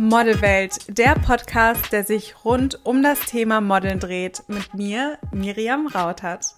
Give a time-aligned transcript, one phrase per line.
[0.00, 6.54] Modelwelt, der Podcast, der sich rund um das Thema Modeln dreht, mit mir, Miriam Rautert.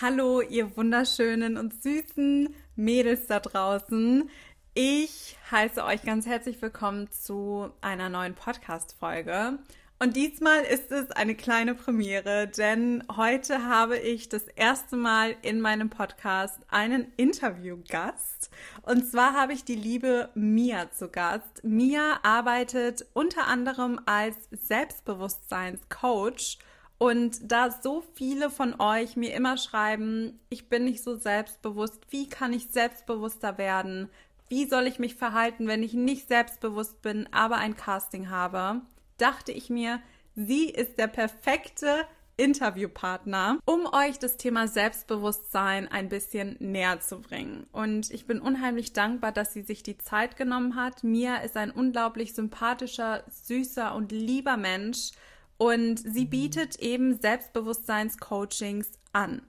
[0.00, 4.30] Hallo, ihr wunderschönen und süßen Mädels da draußen.
[4.72, 9.58] Ich heiße euch ganz herzlich willkommen zu einer neuen Podcast-Folge.
[9.98, 15.62] Und diesmal ist es eine kleine Premiere, denn heute habe ich das erste Mal in
[15.62, 18.50] meinem Podcast einen Interviewgast.
[18.82, 21.64] Und zwar habe ich die liebe Mia zu Gast.
[21.64, 26.58] Mia arbeitet unter anderem als Selbstbewusstseinscoach.
[26.98, 32.28] Und da so viele von euch mir immer schreiben, ich bin nicht so selbstbewusst, wie
[32.28, 34.10] kann ich selbstbewusster werden?
[34.48, 38.82] Wie soll ich mich verhalten, wenn ich nicht selbstbewusst bin, aber ein Casting habe?
[39.18, 40.00] Dachte ich mir,
[40.34, 42.06] sie ist der perfekte
[42.36, 47.66] Interviewpartner, um euch das Thema Selbstbewusstsein ein bisschen näher zu bringen.
[47.72, 51.02] Und ich bin unheimlich dankbar, dass sie sich die Zeit genommen hat.
[51.02, 55.12] Mia ist ein unglaublich sympathischer, süßer und lieber Mensch
[55.56, 59.40] und sie bietet eben Selbstbewusstseinscoachings an.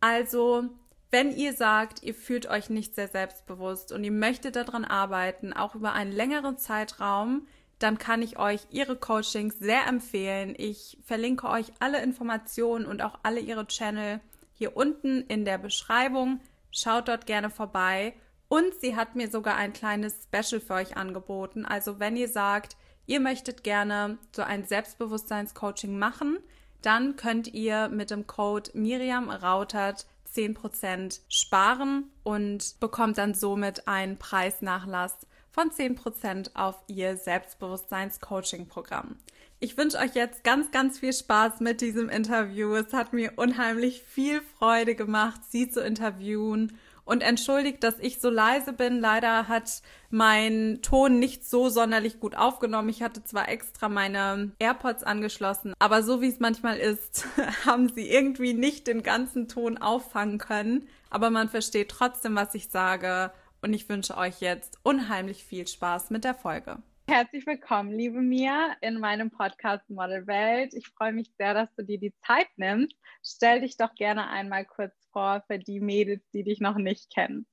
[0.00, 0.68] Also
[1.10, 5.74] wenn ihr sagt, ihr fühlt euch nicht sehr selbstbewusst und ihr möchtet daran arbeiten, auch
[5.74, 7.46] über einen längeren Zeitraum,
[7.78, 10.54] dann kann ich euch ihre Coachings sehr empfehlen.
[10.56, 14.20] Ich verlinke euch alle Informationen und auch alle ihre Channel
[14.52, 16.40] hier unten in der Beschreibung.
[16.70, 18.14] Schaut dort gerne vorbei.
[18.48, 21.64] Und sie hat mir sogar ein kleines Special für euch angeboten.
[21.64, 26.38] Also wenn ihr sagt, ihr möchtet gerne so ein Selbstbewusstseinscoaching machen,
[26.82, 34.18] dann könnt ihr mit dem Code Miriam Rautert 10% sparen und bekommt dann somit einen
[34.18, 39.14] Preisnachlass von 10% auf ihr Selbstbewusstseins-Coaching-Programm.
[39.60, 42.74] Ich wünsche euch jetzt ganz, ganz viel Spaß mit diesem Interview.
[42.74, 46.76] Es hat mir unheimlich viel Freude gemacht, sie zu interviewen.
[47.04, 48.98] Und entschuldigt, dass ich so leise bin.
[48.98, 52.88] Leider hat mein Ton nicht so sonderlich gut aufgenommen.
[52.88, 57.26] Ich hatte zwar extra meine AirPods angeschlossen, aber so wie es manchmal ist,
[57.66, 60.88] haben sie irgendwie nicht den ganzen Ton auffangen können.
[61.10, 63.30] Aber man versteht trotzdem, was ich sage
[63.64, 66.82] und ich wünsche euch jetzt unheimlich viel Spaß mit der Folge.
[67.08, 70.74] Herzlich willkommen, liebe Mia, in meinem Podcast Model Welt.
[70.74, 72.94] Ich freue mich sehr, dass du dir die Zeit nimmst.
[73.22, 77.46] Stell dich doch gerne einmal kurz vor für die Mädels, die dich noch nicht kennen.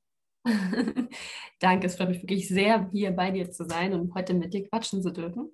[1.60, 4.68] Danke, es freut mich wirklich sehr, hier bei dir zu sein und heute mit dir
[4.68, 5.50] quatschen zu dürfen.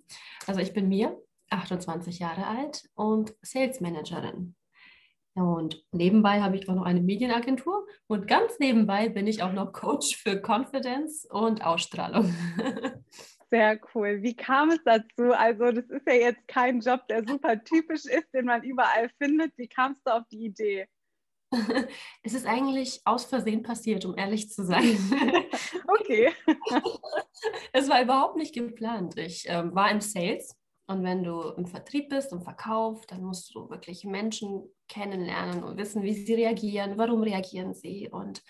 [0.47, 1.15] Also ich bin Mia,
[1.51, 4.55] 28 Jahre alt und Sales Managerin.
[5.37, 9.71] Und nebenbei habe ich auch noch eine Medienagentur und ganz nebenbei bin ich auch noch
[9.71, 12.33] Coach für Confidence und Ausstrahlung.
[13.51, 14.23] Sehr cool.
[14.23, 15.31] Wie kam es dazu?
[15.31, 19.53] Also, das ist ja jetzt kein Job, der super typisch ist, den man überall findet.
[19.57, 20.87] Wie kamst du auf die Idee?
[22.23, 24.83] Es ist eigentlich aus Versehen passiert, um ehrlich zu sein.
[25.87, 26.33] okay.
[27.71, 29.17] Es war überhaupt nicht geplant.
[29.17, 30.56] Ich äh, war im Sales
[30.87, 35.77] und wenn du im Vertrieb bist und Verkauf, dann musst du wirklich Menschen kennenlernen und
[35.77, 38.41] wissen, wie sie reagieren, warum reagieren sie und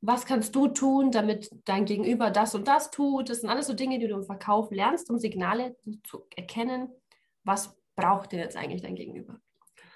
[0.00, 3.30] was kannst du tun, damit dein Gegenüber das und das tut.
[3.30, 6.88] Das sind alles so Dinge, die du im Verkauf lernst, um Signale zu erkennen,
[7.42, 9.40] was braucht denn jetzt eigentlich dein Gegenüber.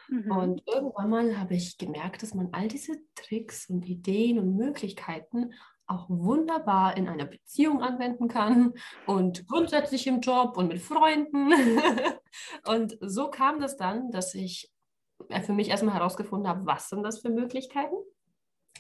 [0.09, 0.31] Mhm.
[0.31, 5.53] Und irgendwann mal habe ich gemerkt, dass man all diese Tricks und Ideen und Möglichkeiten
[5.89, 8.75] auch wunderbar in einer Beziehung anwenden kann
[9.07, 11.53] und grundsätzlich im Job und mit Freunden.
[12.67, 14.71] und so kam das dann, dass ich
[15.29, 17.97] äh, für mich erstmal herausgefunden habe, was sind das für Möglichkeiten,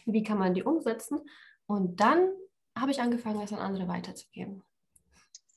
[0.04, 1.20] wie kann man die umsetzen.
[1.66, 2.30] Und dann
[2.78, 4.62] habe ich angefangen, das an andere weiterzugeben.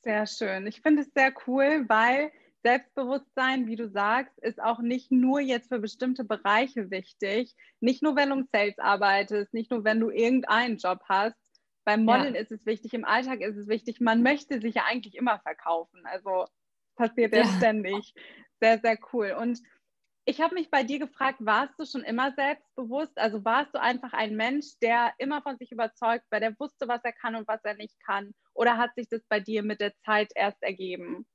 [0.04, 0.66] Sehr schön.
[0.66, 2.32] Ich finde es sehr cool, weil
[2.64, 7.56] Selbstbewusstsein, wie du sagst, ist auch nicht nur jetzt für bestimmte Bereiche wichtig.
[7.80, 11.36] Nicht nur, wenn du im Sales arbeitest, nicht nur, wenn du irgendeinen Job hast.
[11.86, 12.42] Beim Modeln ja.
[12.42, 14.00] ist es wichtig, im Alltag ist es wichtig.
[14.00, 16.06] Man möchte sich ja eigentlich immer verkaufen.
[16.06, 16.46] Also
[16.96, 18.14] passiert ja, ja ständig.
[18.60, 19.36] Sehr, sehr cool.
[19.40, 19.60] Und
[20.26, 23.18] ich habe mich bei dir gefragt, warst du schon immer selbstbewusst?
[23.18, 27.04] Also warst du einfach ein Mensch, der immer von sich überzeugt war, der wusste, was
[27.04, 28.34] er kann und was er nicht kann?
[28.54, 31.26] Oder hat sich das bei dir mit der Zeit erst ergeben?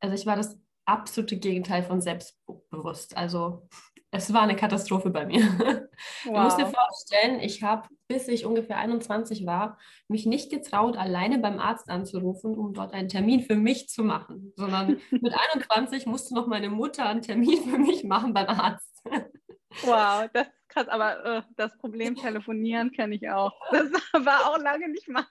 [0.00, 3.16] Also ich war das absolute Gegenteil von selbstbewusst.
[3.16, 3.68] Also
[4.14, 5.42] es war eine Katastrophe bei mir.
[5.42, 5.80] Wow.
[6.24, 9.78] Du musst dir vorstellen, ich habe, bis ich ungefähr 21 war,
[10.08, 14.52] mich nicht getraut, alleine beim Arzt anzurufen, um dort einen Termin für mich zu machen,
[14.56, 19.02] sondern mit 21 musste noch meine Mutter einen Termin für mich machen beim Arzt.
[19.82, 23.52] Wow, das ist krass, aber äh, das Problem telefonieren kenne ich auch.
[23.72, 23.90] Das
[24.24, 25.26] war auch lange nicht meins.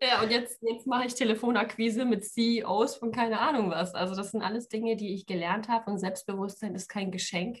[0.00, 3.94] Ja, und jetzt, jetzt mache ich Telefonakquise mit CEOs von keine Ahnung was.
[3.94, 7.60] Also das sind alles Dinge, die ich gelernt habe und Selbstbewusstsein ist kein Geschenk.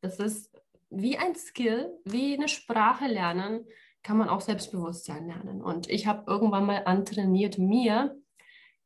[0.00, 0.50] Das ist
[0.90, 3.66] wie ein Skill, wie eine Sprache lernen,
[4.02, 5.62] kann man auch Selbstbewusstsein lernen.
[5.62, 8.16] Und ich habe irgendwann mal antrainiert mir,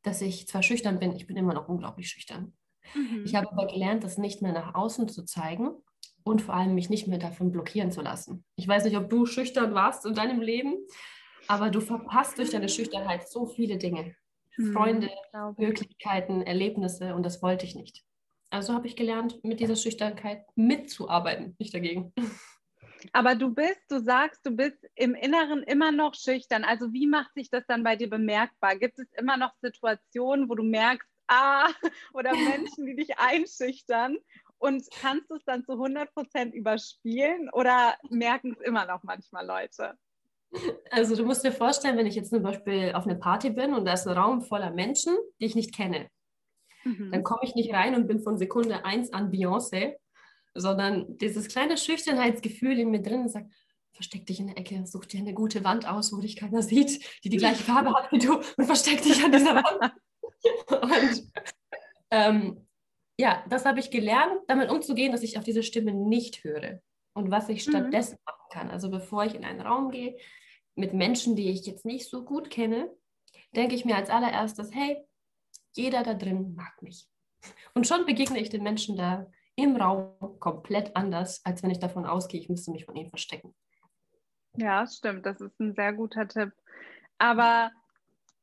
[0.01, 2.53] dass ich zwar schüchtern bin, ich bin immer noch unglaublich schüchtern.
[2.95, 3.23] Mhm.
[3.25, 5.71] Ich habe aber gelernt, das nicht mehr nach außen zu zeigen
[6.23, 8.43] und vor allem mich nicht mehr davon blockieren zu lassen.
[8.55, 10.75] Ich weiß nicht, ob du schüchtern warst in deinem Leben,
[11.47, 14.15] aber du verpasst durch deine Schüchternheit so viele Dinge.
[14.57, 15.09] Mhm, Freunde,
[15.57, 18.03] Möglichkeiten, Erlebnisse und das wollte ich nicht.
[18.49, 22.13] Also habe ich gelernt, mit dieser Schüchternheit mitzuarbeiten, nicht dagegen.
[23.13, 26.63] Aber du bist, du sagst, du bist im Inneren immer noch schüchtern.
[26.63, 28.75] Also wie macht sich das dann bei dir bemerkbar?
[28.75, 31.69] Gibt es immer noch Situationen, wo du merkst, ah,
[32.13, 34.17] oder Menschen, die dich einschüchtern?
[34.57, 39.45] Und kannst du es dann zu 100 Prozent überspielen oder merken es immer noch manchmal
[39.45, 39.97] Leute?
[40.89, 43.85] Also du musst dir vorstellen, wenn ich jetzt zum Beispiel auf einer Party bin und
[43.85, 46.09] da ist ein Raum voller Menschen, die ich nicht kenne,
[46.83, 47.11] mhm.
[47.11, 49.95] dann komme ich nicht rein und bin von Sekunde eins an Beyoncé,
[50.53, 53.51] sondern dieses kleine Schüchternheitsgefühl in mir drin sagt,
[53.93, 57.01] versteck dich in der Ecke, such dir eine gute Wand aus, wo dich keiner sieht,
[57.23, 59.93] die die gleiche Farbe hat wie du und versteck dich an dieser Wand.
[60.67, 61.31] und
[62.11, 62.67] ähm,
[63.17, 66.81] ja, das habe ich gelernt, damit umzugehen, dass ich auf diese Stimme nicht höre
[67.13, 67.71] und was ich mhm.
[67.71, 68.23] stattdessen mhm.
[68.25, 68.69] machen kann.
[68.71, 70.17] Also bevor ich in einen Raum gehe
[70.75, 72.89] mit Menschen, die ich jetzt nicht so gut kenne,
[73.55, 75.03] denke ich mir als allererstes, hey,
[75.73, 77.07] jeder da drin mag mich.
[77.73, 82.05] Und schon begegne ich den Menschen da im Raum komplett anders, als wenn ich davon
[82.05, 83.53] ausgehe, ich müsste mich von ihnen verstecken.
[84.55, 85.25] Ja, stimmt.
[85.25, 86.51] Das ist ein sehr guter Tipp.
[87.17, 87.71] Aber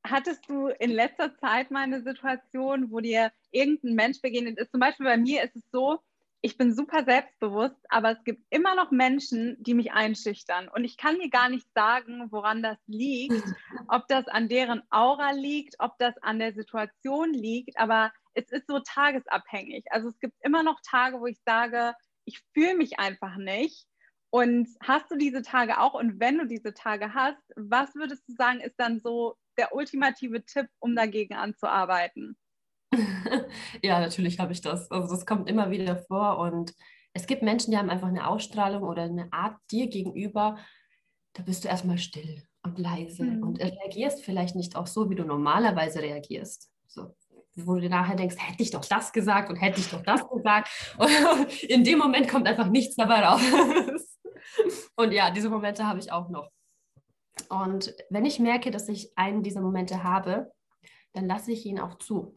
[0.05, 4.71] hattest du in letzter Zeit mal eine Situation, wo dir irgendein Mensch begegnet ist?
[4.71, 5.99] Zum Beispiel bei mir ist es so,
[6.41, 10.69] ich bin super selbstbewusst, aber es gibt immer noch Menschen, die mich einschüchtern.
[10.69, 13.43] Und ich kann mir gar nicht sagen, woran das liegt,
[13.89, 18.69] ob das an deren Aura liegt, ob das an der Situation liegt, aber es ist
[18.69, 19.85] so tagesabhängig.
[19.91, 21.95] Also es gibt immer noch Tage, wo ich sage,
[22.25, 23.87] ich fühle mich einfach nicht.
[24.31, 25.95] Und hast du diese Tage auch?
[25.95, 30.45] Und wenn du diese Tage hast, was würdest du sagen, ist dann so der ultimative
[30.45, 32.37] Tipp, um dagegen anzuarbeiten?
[33.83, 34.91] ja, natürlich habe ich das.
[34.91, 36.75] Also das kommt immer wieder vor und
[37.13, 40.59] es gibt Menschen, die haben einfach eine Ausstrahlung oder eine Art dir gegenüber,
[41.33, 43.43] da bist du erstmal still und leise mhm.
[43.43, 46.71] und reagierst vielleicht nicht auch so, wie du normalerweise reagierst.
[46.87, 47.15] So,
[47.55, 50.29] wo du dir nachher denkst, hätte ich doch das gesagt und hätte ich doch das
[50.29, 50.69] gesagt.
[50.99, 51.11] Und
[51.63, 53.41] in dem Moment kommt einfach nichts dabei raus.
[54.97, 56.51] Und ja, diese Momente habe ich auch noch.
[57.49, 60.51] Und wenn ich merke, dass ich einen dieser Momente habe,
[61.13, 62.35] dann lasse ich ihn auch zu.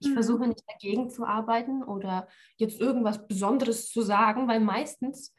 [0.00, 0.14] Ich mhm.
[0.14, 5.34] versuche nicht dagegen zu arbeiten oder jetzt irgendwas Besonderes zu sagen, weil meistens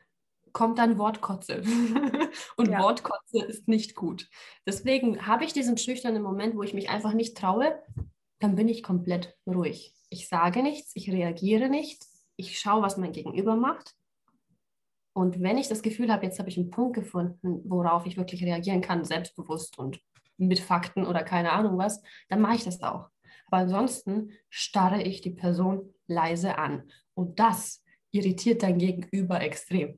[0.53, 1.61] kommt dann Wortkotze.
[2.57, 2.81] Und ja.
[2.81, 4.27] Wortkotze ist nicht gut.
[4.65, 7.81] Deswegen habe ich diesen schüchternen Moment, wo ich mich einfach nicht traue,
[8.39, 9.93] dann bin ich komplett ruhig.
[10.09, 12.03] Ich sage nichts, ich reagiere nicht,
[12.35, 13.95] ich schaue, was mein Gegenüber macht.
[15.13, 18.43] Und wenn ich das Gefühl habe, jetzt habe ich einen Punkt gefunden, worauf ich wirklich
[18.43, 19.99] reagieren kann, selbstbewusst und
[20.37, 23.09] mit Fakten oder keine Ahnung was, dann mache ich das auch.
[23.49, 26.89] Aber ansonsten starre ich die Person leise an.
[27.15, 29.97] Und das irritiert dein Gegenüber extrem.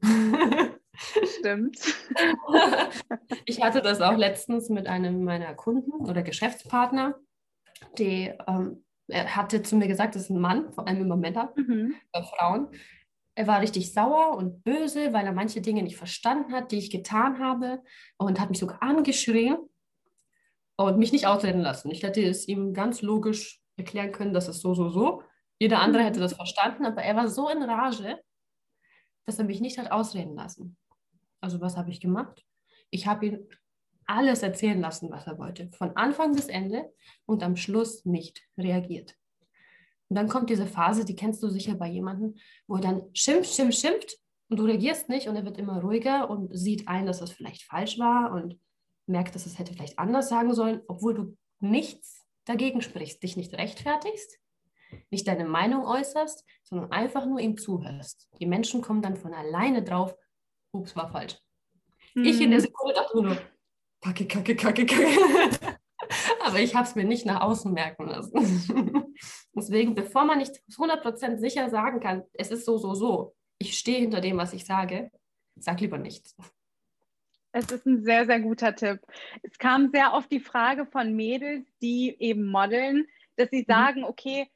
[1.39, 1.77] Stimmt.
[3.45, 7.15] ich hatte das auch letztens mit einem meiner Kunden oder Geschäftspartner,
[7.97, 11.53] die ähm, er hatte zu mir gesagt, das ist ein Mann, vor allem immer Männer,
[11.55, 11.95] mhm.
[12.13, 12.69] bei Frauen.
[13.35, 16.91] Er war richtig sauer und böse, weil er manche Dinge nicht verstanden hat, die ich
[16.91, 17.81] getan habe
[18.17, 19.57] und hat mich sogar angeschrien
[20.87, 21.91] und mich nicht ausreden lassen.
[21.91, 25.23] Ich hätte es ihm ganz logisch erklären können, dass es so, so, so.
[25.59, 28.19] Jeder andere hätte das verstanden, aber er war so in Rage,
[29.25, 30.77] dass er mich nicht hat ausreden lassen.
[31.39, 32.43] Also was habe ich gemacht?
[32.89, 33.47] Ich habe ihn
[34.05, 36.91] alles erzählen lassen, was er wollte, von Anfang bis Ende
[37.25, 39.15] und am Schluss nicht reagiert.
[40.09, 42.35] Und dann kommt diese Phase, die kennst du sicher bei jemandem,
[42.67, 44.17] wo er dann schimpft, schimpft, schimpft
[44.49, 47.63] und du reagierst nicht und er wird immer ruhiger und sieht ein, dass das vielleicht
[47.63, 48.59] falsch war und
[49.11, 53.53] merkt, dass es hätte vielleicht anders sagen sollen, obwohl du nichts dagegen sprichst, dich nicht
[53.53, 54.39] rechtfertigst,
[55.09, 58.29] nicht deine Meinung äußerst, sondern einfach nur ihm zuhörst.
[58.39, 60.15] Die Menschen kommen dann von alleine drauf,
[60.71, 61.37] ups, war falsch.
[62.15, 62.25] Mhm.
[62.25, 63.37] Ich in der Sekunde dachte nur,
[64.01, 65.77] kacke, kacke, kacke, kacke.
[66.43, 69.15] Aber ich habe es mir nicht nach außen merken lassen.
[69.55, 73.99] Deswegen, bevor man nicht 100% sicher sagen kann, es ist so, so, so, ich stehe
[73.99, 75.11] hinter dem, was ich sage,
[75.55, 76.35] sag lieber nichts.
[77.53, 79.01] Es ist ein sehr, sehr guter Tipp.
[79.43, 83.71] Es kam sehr oft die Frage von Mädels, die eben modeln, dass sie mhm.
[83.71, 84.47] sagen, okay,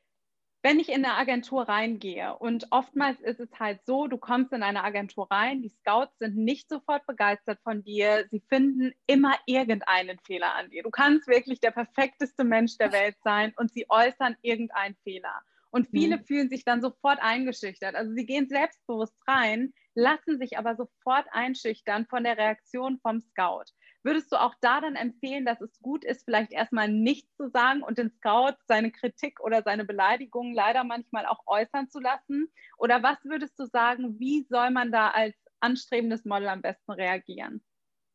[0.66, 4.64] wenn ich in eine Agentur reingehe und oftmals ist es halt so, du kommst in
[4.64, 10.18] eine Agentur rein, die Scouts sind nicht sofort begeistert von dir, sie finden immer irgendeinen
[10.18, 10.82] Fehler an dir.
[10.82, 15.44] Du kannst wirklich der perfekteste Mensch der Welt sein und sie äußern irgendeinen Fehler.
[15.76, 16.24] Und viele mhm.
[16.24, 17.96] fühlen sich dann sofort eingeschüchtert.
[17.96, 23.66] Also sie gehen selbstbewusst rein, lassen sich aber sofort einschüchtern von der Reaktion vom Scout.
[24.02, 27.84] Würdest du auch da dann empfehlen, dass es gut ist, vielleicht erstmal nichts zu sagen
[27.84, 32.48] und den Scout seine Kritik oder seine Beleidigung leider manchmal auch äußern zu lassen?
[32.78, 37.62] Oder was würdest du sagen, wie soll man da als anstrebendes Model am besten reagieren?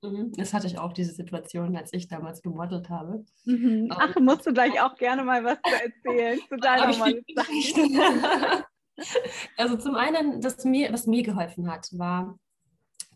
[0.02, 0.33] Mhm.
[0.37, 3.25] Das hatte ich auch, diese Situation, als ich damals gemodelt habe.
[3.45, 3.88] Mhm.
[3.90, 8.64] Ach, musst du gleich auch gerne mal was zu erzählen deiner Modelzeit.
[9.57, 12.38] also zum einen, das mir, was mir geholfen hat, war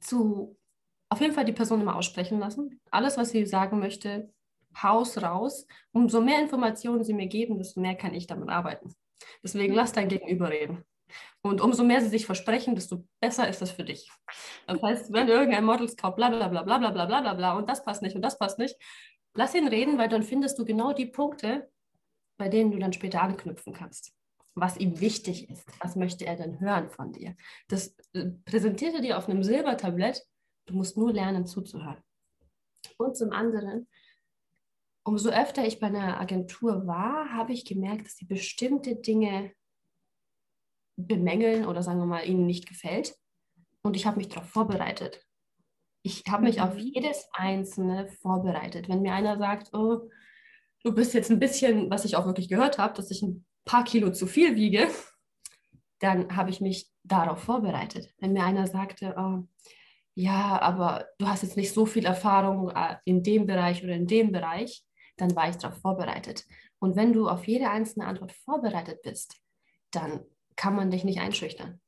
[0.00, 0.56] zu
[1.08, 2.80] auf jeden Fall die Person immer aussprechen lassen.
[2.90, 4.32] Alles, was sie sagen möchte,
[4.82, 5.66] Haus raus.
[5.92, 8.92] Umso mehr Informationen sie mir geben, desto mehr kann ich damit arbeiten.
[9.42, 10.84] Deswegen lass dein Gegenüber reden.
[11.42, 14.10] Und umso mehr sie sich versprechen, desto besser ist das für dich.
[14.66, 17.68] Das heißt, wenn irgendein Model Scout bla bla bla bla bla bla bla bla und
[17.68, 18.76] das passt nicht und das passt nicht,
[19.34, 21.70] lass ihn reden, weil dann findest du genau die Punkte,
[22.36, 24.12] bei denen du dann später anknüpfen kannst.
[24.54, 25.66] Was ihm wichtig ist.
[25.80, 27.36] Was möchte er denn hören von dir?
[27.68, 30.22] Das äh, präsentiert er dir auf einem Silbertablett.
[30.66, 32.02] Du musst nur lernen zuzuhören.
[32.96, 33.88] Und zum anderen,
[35.02, 39.52] umso öfter ich bei einer Agentur war, habe ich gemerkt, dass sie bestimmte Dinge
[40.96, 43.14] bemängeln oder sagen wir mal, ihnen nicht gefällt.
[43.82, 45.24] Und ich habe mich darauf vorbereitet.
[46.02, 46.62] Ich habe mich mhm.
[46.62, 48.88] auf jedes Einzelne vorbereitet.
[48.88, 50.10] Wenn mir einer sagt, oh,
[50.82, 53.84] du bist jetzt ein bisschen, was ich auch wirklich gehört habe, dass ich ein paar
[53.84, 54.88] Kilo zu viel wiege,
[56.00, 58.12] dann habe ich mich darauf vorbereitet.
[58.18, 59.46] Wenn mir einer sagte, oh,
[60.14, 64.06] ja, aber du hast jetzt nicht so viel Erfahrung äh, in dem Bereich oder in
[64.06, 64.84] dem Bereich,
[65.16, 66.44] dann war ich darauf vorbereitet.
[66.78, 69.36] Und wenn du auf jede einzelne Antwort vorbereitet bist,
[69.90, 70.24] dann
[70.64, 71.78] kann man dich nicht einschüchtern,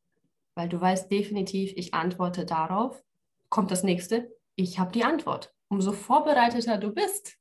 [0.55, 3.03] weil du weißt definitiv, ich antworte darauf,
[3.49, 5.55] kommt das nächste, ich habe die Antwort.
[5.69, 7.39] Umso vorbereiteter du bist,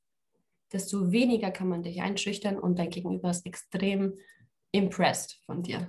[0.72, 4.18] desto weniger kann man dich einschüchtern und dein Gegenüber ist extrem
[4.72, 5.86] impressed von dir.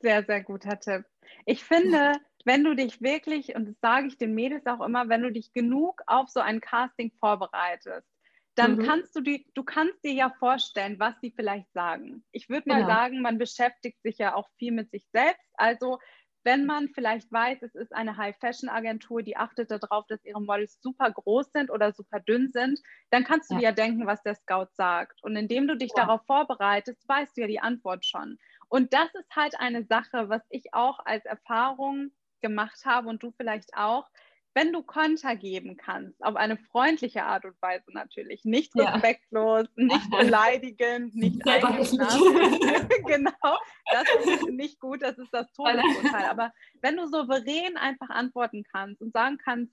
[0.00, 1.04] Sehr, sehr guter Tipp.
[1.44, 2.12] Ich finde,
[2.46, 5.52] wenn du dich wirklich, und das sage ich den Mädels auch immer, wenn du dich
[5.52, 8.08] genug auf so ein Casting vorbereitest,
[8.54, 8.84] dann mhm.
[8.84, 12.24] kannst du die, du kannst dir ja vorstellen, was sie vielleicht sagen.
[12.30, 12.86] Ich würde mal ja.
[12.86, 15.50] sagen, man beschäftigt sich ja auch viel mit sich selbst.
[15.54, 15.98] Also
[16.44, 21.10] wenn man vielleicht weiß, es ist eine High-Fashion-Agentur, die achtet darauf, dass ihre Models super
[21.10, 22.78] groß sind oder super dünn sind,
[23.10, 23.60] dann kannst du ja.
[23.60, 25.22] dir ja denken, was der Scout sagt.
[25.22, 26.04] Und indem du dich ja.
[26.04, 28.38] darauf vorbereitest, weißt du ja die Antwort schon.
[28.68, 33.32] Und das ist halt eine Sache, was ich auch als Erfahrung gemacht habe und du
[33.32, 34.06] vielleicht auch
[34.54, 39.84] wenn du Konter geben kannst, auf eine freundliche Art und Weise natürlich, nicht respektlos, ja.
[39.84, 42.12] nicht beleidigend, nicht eingeschnappt.
[43.06, 43.58] genau,
[43.90, 46.26] das ist nicht gut, das ist das Todesurteil.
[46.30, 49.72] Aber wenn du souverän einfach antworten kannst und sagen kannst,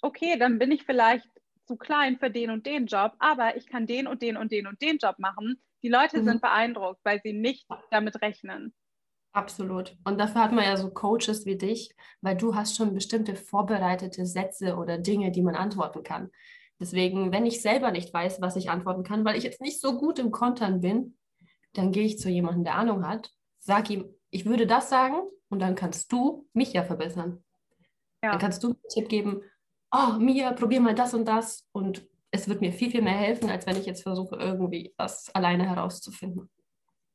[0.00, 1.28] okay, dann bin ich vielleicht
[1.66, 4.66] zu klein für den und den Job, aber ich kann den und den und den
[4.66, 5.60] und den Job machen.
[5.82, 6.24] Die Leute mhm.
[6.24, 8.74] sind beeindruckt, weil sie nicht damit rechnen.
[9.34, 9.96] Absolut.
[10.04, 14.26] Und dafür hat man ja so Coaches wie dich, weil du hast schon bestimmte vorbereitete
[14.26, 16.30] Sätze oder Dinge, die man antworten kann.
[16.78, 19.98] Deswegen, wenn ich selber nicht weiß, was ich antworten kann, weil ich jetzt nicht so
[19.98, 21.16] gut im Kontern bin,
[21.72, 25.16] dann gehe ich zu jemandem, der Ahnung hat, sag ihm, ich würde das sagen
[25.48, 27.42] und dann kannst du mich ja verbessern.
[28.22, 28.30] Ja.
[28.30, 29.42] Dann kannst du einen Tipp geben,
[29.90, 33.50] oh, Mia, probier mal das und das und es wird mir viel, viel mehr helfen,
[33.50, 36.48] als wenn ich jetzt versuche, irgendwie das alleine herauszufinden.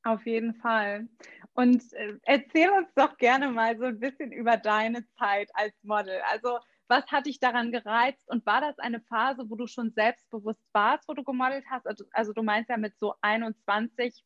[0.04, 1.08] Auf jeden Fall.
[1.54, 6.22] Und äh, erzähl uns doch gerne mal so ein bisschen über deine Zeit als Model.
[6.32, 10.64] Also, was hat dich daran gereizt und war das eine Phase, wo du schon selbstbewusst
[10.72, 11.86] warst, wo du gemodelt hast?
[11.86, 14.24] Also, also du meinst ja mit so 21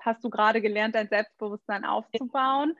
[0.00, 2.76] hast du gerade gelernt, dein Selbstbewusstsein aufzubauen.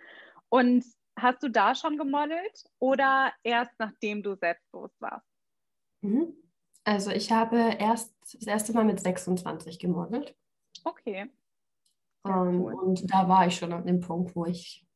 [0.49, 0.85] Und
[1.17, 5.27] hast du da schon gemodelt oder erst nachdem du selbstbewusst warst?
[6.01, 6.35] Mhm.
[6.85, 10.35] Also ich habe erst das erste Mal mit 26 gemodelt.
[10.85, 11.29] Okay.
[12.28, 12.75] Ähm, cool.
[12.75, 14.87] Und da war ich schon an dem Punkt, wo ich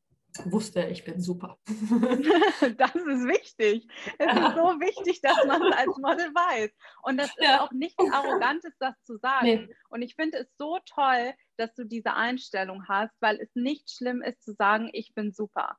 [0.45, 1.57] wusste, ich bin super.
[1.67, 3.87] das ist wichtig.
[4.17, 6.71] Es ist so wichtig, dass man es als Model weiß.
[7.03, 7.61] Und das ist ja.
[7.61, 9.45] auch nicht arrogant, das zu sagen.
[9.45, 9.75] Nee.
[9.89, 14.21] Und ich finde es so toll, dass du diese Einstellung hast, weil es nicht schlimm
[14.21, 15.77] ist zu sagen, ich bin super.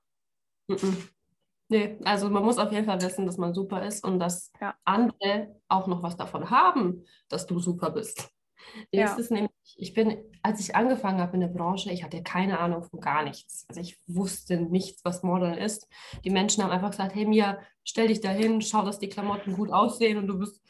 [1.69, 4.75] Nee, also man muss auf jeden Fall wissen, dass man super ist und dass ja.
[4.85, 8.31] andere auch noch was davon haben, dass du super bist.
[8.91, 9.15] Ja.
[9.15, 12.83] Ist nämlich, ich bin, als ich angefangen habe in der Branche, ich hatte keine Ahnung
[12.83, 13.65] von gar nichts.
[13.69, 15.89] Also ich wusste nichts, was Modeln ist.
[16.25, 19.55] Die Menschen haben einfach gesagt, hey Mia, stell dich da hin, schau, dass die Klamotten
[19.55, 20.61] gut aussehen und du bist,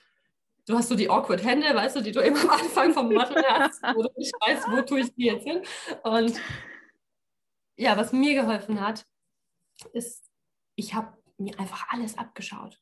[0.66, 3.44] du hast so die awkward Hände, weißt du, die du immer am Anfang vom Modeln
[3.48, 5.62] hast, wo du nicht weißt, wo tue ich die jetzt hin.
[6.02, 6.40] Und
[7.76, 9.06] ja, was mir geholfen hat,
[9.92, 10.30] ist,
[10.76, 12.80] ich habe mir einfach alles abgeschaut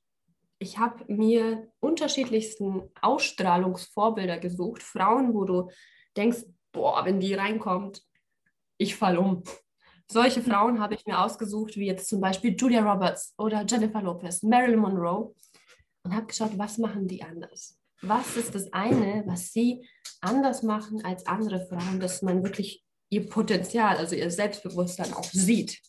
[0.63, 4.83] ich habe mir unterschiedlichsten Ausstrahlungsvorbilder gesucht.
[4.83, 5.71] Frauen, wo du
[6.17, 8.03] denkst, boah, wenn die reinkommt,
[8.79, 9.43] ich fall um.
[10.09, 14.43] Solche Frauen habe ich mir ausgesucht, wie jetzt zum Beispiel Julia Roberts oder Jennifer Lopez,
[14.43, 15.35] Marilyn Monroe
[16.05, 17.79] und habe geschaut, was machen die anders?
[18.01, 19.85] Was ist das eine, was sie
[20.21, 25.81] anders machen als andere Frauen, dass man wirklich ihr Potenzial, also ihr Selbstbewusstsein auch sieht?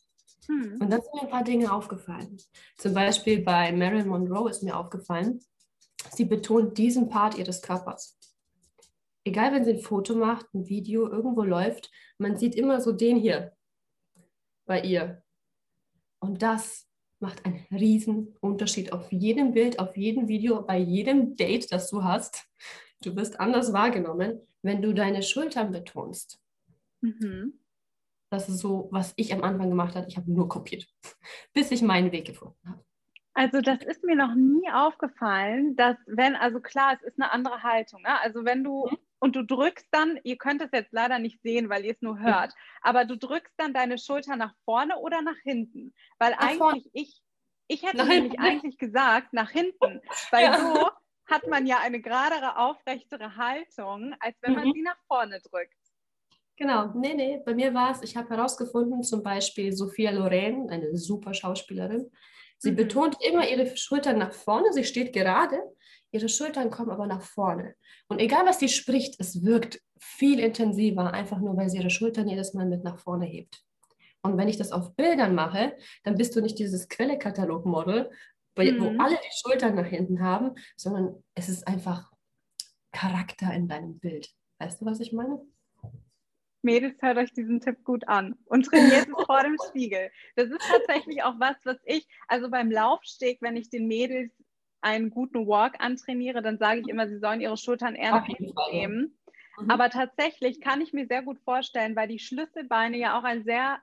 [0.47, 0.77] Hm.
[0.81, 2.37] Und da sind mir ein paar Dinge aufgefallen.
[2.77, 5.39] Zum Beispiel bei Marilyn Monroe ist mir aufgefallen,
[6.11, 8.17] sie betont diesen Part ihres Körpers.
[9.25, 13.17] Egal, wenn sie ein Foto macht, ein Video, irgendwo läuft, man sieht immer so den
[13.17, 13.53] hier
[14.65, 15.23] bei ihr.
[16.19, 16.87] Und das
[17.19, 22.03] macht einen riesen Unterschied auf jedem Bild, auf jedem Video, bei jedem Date, das du
[22.03, 22.45] hast.
[23.01, 26.39] Du wirst anders wahrgenommen, wenn du deine Schultern betonst.
[27.01, 27.59] Mhm.
[28.33, 30.07] Das ist so, was ich am Anfang gemacht habe.
[30.07, 30.87] Ich habe nur kopiert,
[31.53, 32.83] bis ich meinen Weg gefunden habe.
[33.35, 37.61] Also das ist mir noch nie aufgefallen, dass wenn, also klar, es ist eine andere
[37.61, 38.01] Haltung.
[38.01, 38.19] Ne?
[38.21, 38.97] Also wenn du mhm.
[39.19, 42.19] und du drückst dann, ihr könnt es jetzt leider nicht sehen, weil ihr es nur
[42.19, 42.57] hört, ja.
[42.81, 46.81] aber du drückst dann deine Schulter nach vorne oder nach hinten, weil nach eigentlich vorne.
[46.93, 47.21] ich,
[47.67, 48.45] ich hätte nach nämlich hinten.
[48.45, 50.59] eigentlich gesagt nach hinten, weil ja.
[50.59, 50.89] so
[51.25, 54.73] hat man ja eine geradere, aufrechtere Haltung, als wenn man mhm.
[54.73, 55.82] sie nach vorne drückt.
[56.55, 60.95] Genau, nee, nee, bei mir war es, ich habe herausgefunden, zum Beispiel Sophia Loren, eine
[60.95, 62.11] super Schauspielerin,
[62.59, 62.75] sie mhm.
[62.75, 65.59] betont immer ihre Schultern nach vorne, sie steht gerade,
[66.11, 67.73] ihre Schultern kommen aber nach vorne.
[68.07, 72.27] Und egal, was sie spricht, es wirkt viel intensiver, einfach nur, weil sie ihre Schultern
[72.27, 73.63] jedes Mal mit nach vorne hebt.
[74.21, 78.11] Und wenn ich das auf Bildern mache, dann bist du nicht dieses Quellekatalog-Model,
[78.57, 78.79] mhm.
[78.79, 82.11] wo alle die Schultern nach hinten haben, sondern es ist einfach
[82.91, 84.29] Charakter in deinem Bild.
[84.59, 85.41] Weißt du, was ich meine?
[86.63, 90.11] Mädels, hört euch diesen Tipp gut an und trainiert es vor dem Spiegel.
[90.35, 94.31] Das ist tatsächlich auch was, was ich, also beim Laufsteg, wenn ich den Mädels
[94.81, 98.53] einen guten Walk antrainiere, dann sage ich immer, sie sollen ihre Schultern eher nach hinten
[98.71, 99.17] nehmen.
[99.57, 99.69] Mhm.
[99.69, 103.79] Aber tatsächlich kann ich mir sehr gut vorstellen, weil die Schlüsselbeine ja auch ein sehr,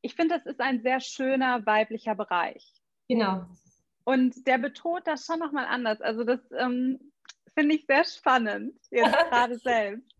[0.00, 2.72] ich finde, das ist ein sehr schöner weiblicher Bereich.
[3.08, 3.46] Genau.
[4.04, 6.00] Und der betont das schon nochmal anders.
[6.00, 7.12] Also das ähm,
[7.54, 10.13] finde ich sehr spannend, jetzt gerade selbst.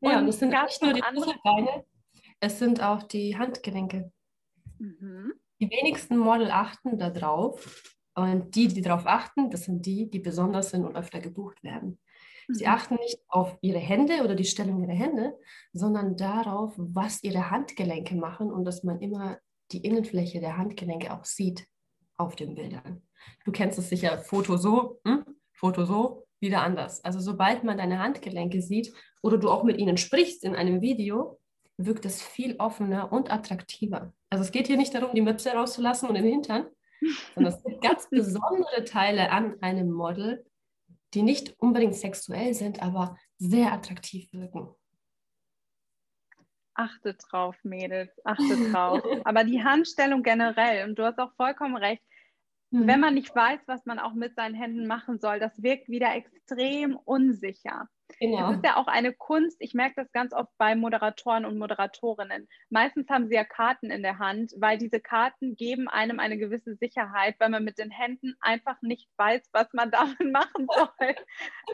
[0.00, 1.02] Ja, und es sind nicht nur die
[1.42, 1.84] Beine,
[2.40, 4.12] es sind auch die Handgelenke.
[4.78, 5.32] Mhm.
[5.60, 7.96] Die wenigsten Model achten darauf.
[8.14, 12.00] Und die, die darauf achten, das sind die, die besonders sind und öfter gebucht werden.
[12.48, 12.54] Mhm.
[12.54, 15.38] Sie achten nicht auf ihre Hände oder die Stellung ihrer Hände,
[15.72, 19.38] sondern darauf, was ihre Handgelenke machen und dass man immer
[19.72, 21.66] die Innenfläche der Handgelenke auch sieht
[22.16, 23.02] auf den Bildern.
[23.44, 25.24] Du kennst es sicher, Foto so, hm?
[25.52, 27.04] Foto so, wieder anders.
[27.04, 31.40] Also sobald man deine Handgelenke sieht oder du auch mit ihnen sprichst in einem Video,
[31.76, 34.12] wirkt es viel offener und attraktiver.
[34.30, 36.66] Also es geht hier nicht darum, die Möpse rauszulassen und den Hintern,
[37.34, 40.44] sondern es gibt ganz besondere Teile an einem Model,
[41.14, 44.68] die nicht unbedingt sexuell sind, aber sehr attraktiv wirken.
[46.74, 49.02] Achtet drauf, Mädels, achtet drauf.
[49.24, 52.02] aber die Handstellung generell, und du hast auch vollkommen recht,
[52.70, 52.86] Mhm.
[52.86, 56.14] Wenn man nicht weiß, was man auch mit seinen Händen machen soll, das wirkt wieder
[56.14, 57.88] extrem unsicher.
[58.20, 58.50] Genau.
[58.50, 59.56] Es ist ja auch eine Kunst.
[59.60, 62.48] Ich merke das ganz oft bei Moderatoren und Moderatorinnen.
[62.70, 66.74] Meistens haben sie ja Karten in der Hand, weil diese Karten geben einem eine gewisse
[66.76, 71.14] Sicherheit, weil man mit den Händen einfach nicht weiß, was man damit machen soll.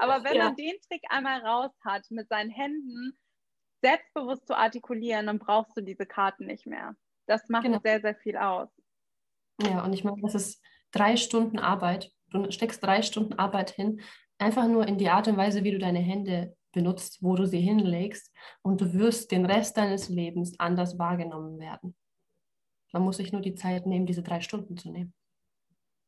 [0.00, 0.44] Aber wenn ja.
[0.44, 3.16] man den Trick einmal raus hat, mit seinen Händen
[3.82, 6.94] selbstbewusst zu artikulieren, dann brauchst du diese Karten nicht mehr.
[7.26, 7.80] Das macht genau.
[7.82, 8.68] sehr, sehr viel aus.
[9.60, 10.62] Ja, und ich meine, das ist
[10.94, 12.10] drei Stunden Arbeit.
[12.30, 14.00] Du steckst drei Stunden Arbeit hin,
[14.38, 17.60] einfach nur in die Art und Weise, wie du deine Hände benutzt, wo du sie
[17.60, 21.94] hinlegst und du wirst den Rest deines Lebens anders wahrgenommen werden.
[22.92, 25.14] Man muss sich nur die Zeit nehmen, diese drei Stunden zu nehmen.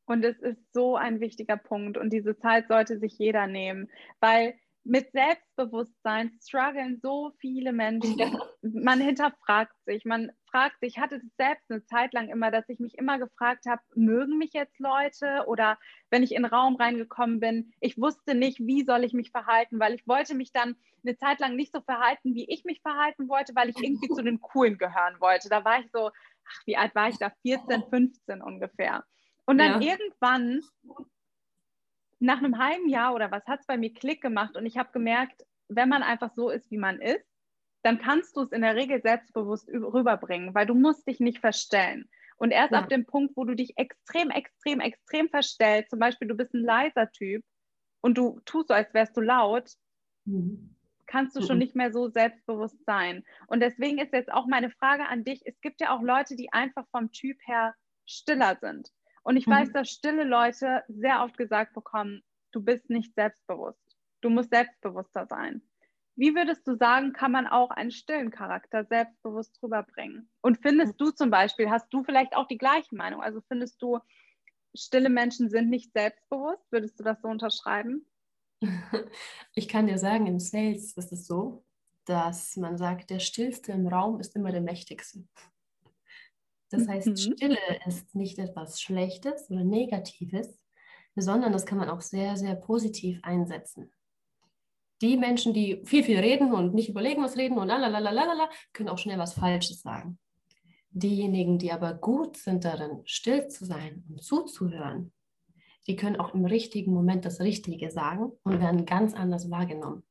[0.07, 4.55] Und es ist so ein wichtiger Punkt und diese Zeit sollte sich jeder nehmen, weil
[4.87, 8.39] mit Selbstbewusstsein strugglen so viele Menschen.
[8.63, 12.69] Man hinterfragt sich, man fragt sich, ich hatte es selbst eine Zeit lang immer, dass
[12.69, 15.45] ich mich immer gefragt habe, mögen mich jetzt Leute?
[15.47, 15.79] Oder
[16.11, 19.81] wenn ich in den Raum reingekommen bin, ich wusste nicht, wie soll ich mich verhalten,
[19.81, 23.29] weil ich wollte mich dann eine Zeit lang nicht so verhalten, wie ich mich verhalten
[23.29, 25.49] wollte, weil ich irgendwie zu den Coolen gehören wollte.
[25.49, 27.33] Da war ich so, ach, wie alt war ich da?
[27.43, 29.05] 14, 15 ungefähr.
[29.47, 29.93] Und dann ja.
[29.95, 30.61] irgendwann
[32.19, 34.91] nach einem halben Jahr oder was hat es bei mir Klick gemacht und ich habe
[34.93, 37.27] gemerkt, wenn man einfach so ist, wie man ist,
[37.83, 42.09] dann kannst du es in der Regel selbstbewusst rüberbringen, weil du musst dich nicht verstellen.
[42.37, 42.81] Und erst ja.
[42.81, 46.65] ab dem Punkt, wo du dich extrem, extrem, extrem verstellst, zum Beispiel du bist ein
[46.65, 47.45] leiser Typ
[48.01, 49.71] und du tust so, als wärst du laut,
[50.25, 50.75] mhm.
[51.07, 51.47] kannst du mhm.
[51.47, 53.25] schon nicht mehr so selbstbewusst sein.
[53.47, 56.53] Und deswegen ist jetzt auch meine Frage an dich, es gibt ja auch Leute, die
[56.53, 57.75] einfach vom Typ her
[58.05, 58.91] stiller sind.
[59.27, 59.53] Und ich mhm.
[59.53, 63.83] weiß, dass stille Leute sehr oft gesagt bekommen, du bist nicht selbstbewusst.
[64.21, 65.63] Du musst selbstbewusster sein.
[66.15, 70.31] wie würdest du sagen, kann man auch einen stillen Charakter selbstbewusst rüberbringen?
[70.43, 73.21] Und findest du zum Beispiel, hast du vielleicht auch die gleiche Meinung?
[73.21, 73.99] Also findest du,
[74.77, 76.63] stille Menschen sind nicht selbstbewusst?
[76.71, 78.07] Würdest du das so unterschreiben?
[79.55, 81.65] Ich kann dir sagen, im Sales ist es so,
[82.05, 85.25] dass man sagt, der Stillste im Raum ist immer der Mächtigste.
[86.71, 87.17] Das heißt, mhm.
[87.17, 90.65] Stille ist nicht etwas Schlechtes oder Negatives,
[91.15, 93.93] sondern das kann man auch sehr, sehr positiv einsetzen.
[95.03, 98.99] Die Menschen, die viel, viel reden und nicht überlegen, was reden und lalalala, können auch
[98.99, 100.19] schnell was Falsches sagen.
[100.91, 105.13] Diejenigen, die aber gut sind darin, still zu sein und zuzuhören,
[105.87, 110.03] die können auch im richtigen Moment das Richtige sagen und werden ganz anders wahrgenommen.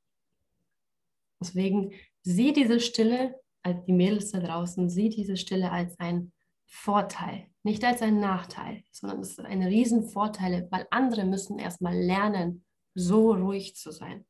[1.41, 6.31] Deswegen sieh diese Stille, als die Mädels da draußen, sieh diese Stille als ein
[6.65, 12.65] Vorteil, nicht als ein Nachteil, sondern es ist ein Riesenvorteil, weil andere müssen erstmal lernen,
[12.93, 14.25] so ruhig zu sein.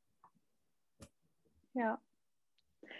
[1.73, 1.99] Ja.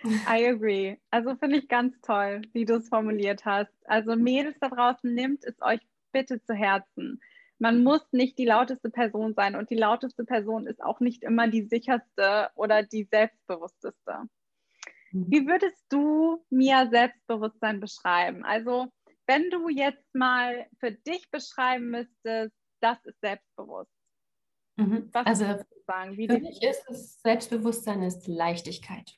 [0.03, 0.97] I agree.
[1.09, 3.73] Also finde ich ganz toll, wie du es formuliert hast.
[3.85, 5.79] Also Mädels da draußen, nimmt es euch
[6.11, 7.19] bitte zu Herzen.
[7.57, 11.47] Man muss nicht die lauteste Person sein und die lauteste Person ist auch nicht immer
[11.47, 14.23] die sicherste oder die selbstbewussteste.
[15.11, 15.25] Mhm.
[15.29, 18.43] Wie würdest du mir Selbstbewusstsein beschreiben?
[18.43, 18.91] Also
[19.27, 23.91] wenn du jetzt mal für dich beschreiben müsstest, das ist selbstbewusst.
[24.77, 25.09] Mhm.
[25.13, 25.45] Was also
[25.87, 26.17] sagen?
[26.17, 29.15] Wie für mich ist es Selbstbewusstsein ist Leichtigkeit.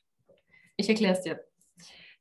[0.76, 1.44] Ich erkläre es dir.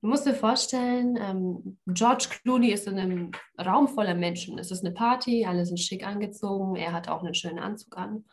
[0.01, 4.59] Du musst dir vorstellen, ähm, George Clooney ist in einem Raum voller Menschen.
[4.59, 8.25] Es ist eine Party, alle sind schick angezogen, er hat auch einen schönen Anzug an.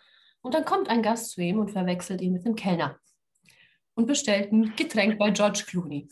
[0.43, 2.99] Und dann kommt ein Gast zu ihm und verwechselt ihn mit dem Kellner
[3.95, 6.09] und bestellt ein Getränk bei George Clooney.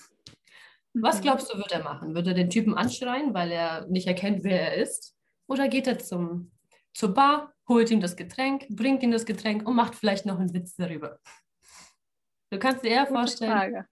[0.95, 1.23] Was mhm.
[1.23, 2.15] glaubst du, wird er machen?
[2.15, 5.17] Wird er den Typen anschreien, weil er nicht erkennt, wer er ist?
[5.47, 6.53] Oder geht er zum,
[6.93, 10.53] zur Bar, holt ihm das Getränk, bringt ihm das Getränk und macht vielleicht noch einen
[10.53, 11.19] Witz darüber?
[12.51, 13.53] Du kannst dir eher Gute vorstellen.
[13.53, 13.87] Frage.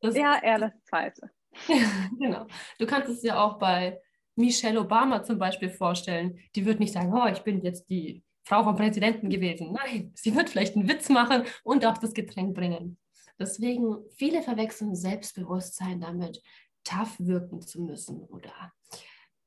[0.00, 1.30] Dass, ja, eher das Zweite.
[2.18, 2.46] genau.
[2.78, 3.98] Du kannst es dir auch bei
[4.36, 6.38] Michelle Obama zum Beispiel vorstellen.
[6.54, 9.72] Die wird nicht sagen, oh, ich bin jetzt die Frau vom Präsidenten gewesen.
[9.72, 12.98] Nein, sie wird vielleicht einen Witz machen und auch das Getränk bringen.
[13.38, 16.42] Deswegen, viele verwechseln Selbstbewusstsein damit,
[16.84, 18.72] tough wirken zu müssen oder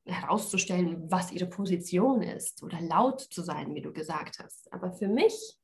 [0.04, 4.72] herauszustellen, was ihre Position ist oder laut zu sein, wie du gesagt hast.
[4.72, 5.58] Aber für mich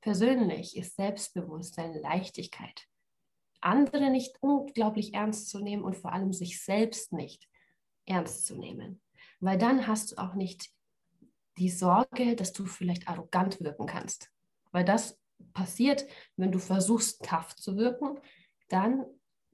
[0.00, 2.86] persönlich ist Selbstbewusstsein Leichtigkeit.
[3.60, 7.48] Andere nicht unglaublich ernst zu nehmen und vor allem sich selbst nicht
[8.04, 9.00] ernst zu nehmen.
[9.40, 10.70] Weil dann hast du auch nicht
[11.58, 14.30] die Sorge, dass du vielleicht arrogant wirken kannst.
[14.72, 15.18] Weil das
[15.52, 18.18] passiert, wenn du versuchst, tough zu wirken,
[18.68, 19.04] dann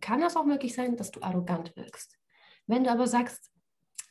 [0.00, 2.18] kann das auch möglich sein, dass du arrogant wirkst.
[2.66, 3.50] Wenn du aber sagst,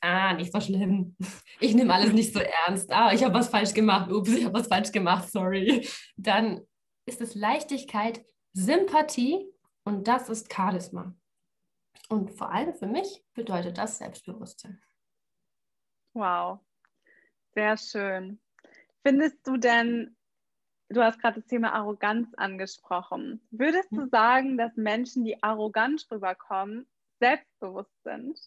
[0.02, 1.16] ah, nicht so schlimm,
[1.60, 4.54] ich nehme alles nicht so ernst, ah, ich habe was falsch gemacht, ups, ich habe
[4.54, 6.62] was falsch gemacht, sorry, dann
[7.06, 9.46] ist es Leichtigkeit, Sympathie
[9.84, 11.16] und das ist Charisma.
[12.10, 14.82] Und vor allem für mich bedeutet das Selbstbewusstsein.
[16.14, 16.60] Wow,
[17.54, 18.42] sehr schön.
[19.02, 20.16] Findest du denn,
[20.92, 23.42] du hast gerade das Thema Arroganz angesprochen.
[23.52, 24.10] Würdest du hm.
[24.10, 26.88] sagen, dass Menschen, die arrogant rüberkommen,
[27.20, 28.40] selbstbewusst sind?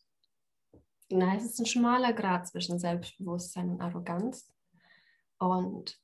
[1.10, 4.52] Nein, es ist ein schmaler Grad zwischen Selbstbewusstsein und Arroganz.
[5.38, 5.98] Und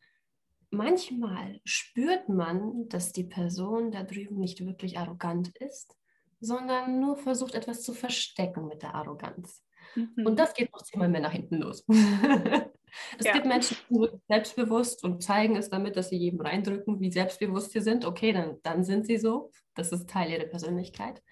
[0.71, 5.97] manchmal spürt man, dass die Person da drüben nicht wirklich arrogant ist,
[6.41, 9.65] sondern nur versucht, etwas zu verstecken mit der Arroganz.
[9.95, 10.27] Mhm.
[10.27, 11.85] Und das geht noch zehnmal mehr nach hinten los.
[13.19, 13.33] Es ja.
[13.33, 17.73] gibt Menschen, die sind selbstbewusst und zeigen es damit, dass sie jedem reindrücken, wie selbstbewusst
[17.73, 18.05] sie sind.
[18.05, 19.51] Okay, dann, dann sind sie so.
[19.75, 21.23] Das ist Teil ihrer Persönlichkeit.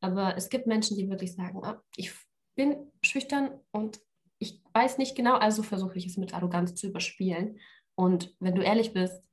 [0.00, 2.12] Aber es gibt Menschen, die wirklich sagen, ah, ich
[2.54, 4.00] bin schüchtern und
[4.38, 7.60] ich weiß nicht genau, also versuche ich es mit Arroganz zu überspielen.
[7.94, 9.30] Und wenn du ehrlich bist,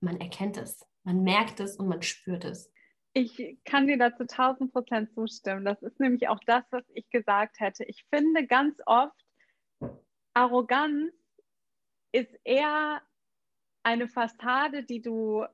[0.00, 2.72] man erkennt es, man merkt es und man spürt es.
[3.14, 5.64] Ich kann dir dazu 1000 Prozent zustimmen.
[5.64, 7.84] Das ist nämlich auch das, was ich gesagt hätte.
[7.84, 9.21] Ich finde ganz oft,
[10.34, 11.12] Arroganz
[12.12, 13.02] ist eher
[13.82, 15.44] eine Fassade, die du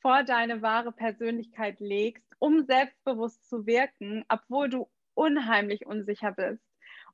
[0.00, 6.62] vor deine wahre Persönlichkeit legst, um selbstbewusst zu wirken, obwohl du unheimlich unsicher bist.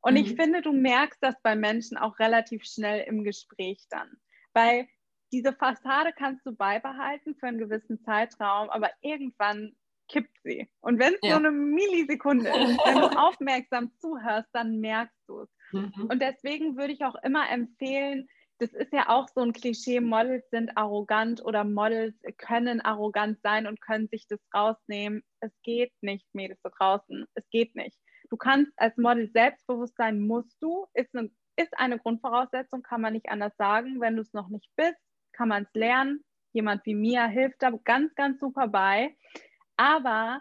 [0.01, 0.21] Und mhm.
[0.21, 4.11] ich finde, du merkst das bei Menschen auch relativ schnell im Gespräch dann,
[4.53, 4.89] weil
[5.33, 9.75] diese Fassade kannst du beibehalten für einen gewissen Zeitraum, aber irgendwann
[10.09, 10.69] kippt sie.
[10.81, 11.31] Und wenn es ja.
[11.31, 15.49] so eine Millisekunde ist, wenn du aufmerksam zuhörst, dann merkst du es.
[15.73, 16.07] Mhm.
[16.11, 20.49] Und deswegen würde ich auch immer empfehlen, das ist ja auch so ein Klischee, Models
[20.51, 25.25] sind arrogant oder Models können arrogant sein und können sich das rausnehmen.
[25.41, 27.27] Es geht nicht, Mädels da draußen.
[27.35, 27.99] Es geht nicht.
[28.31, 30.87] Du kannst als Model selbstbewusst sein, musst du.
[30.95, 34.01] Ist eine, ist eine Grundvoraussetzung, kann man nicht anders sagen.
[34.01, 34.97] Wenn du es noch nicht bist,
[35.33, 36.25] kann man es lernen.
[36.53, 39.17] Jemand wie mir hilft da ganz, ganz super bei.
[39.77, 40.41] Aber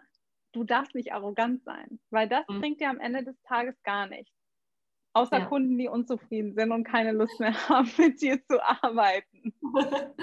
[0.52, 2.60] du darfst nicht arrogant sein, weil das mhm.
[2.60, 4.32] bringt dir am Ende des Tages gar nichts.
[5.14, 5.46] Außer ja.
[5.46, 9.54] Kunden, die unzufrieden sind und keine Lust mehr haben, mit dir zu arbeiten.